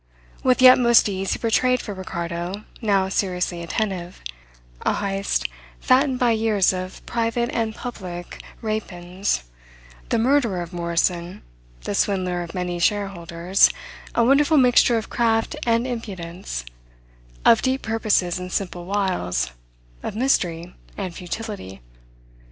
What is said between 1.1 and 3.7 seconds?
he portrayed for Ricardo, now seriously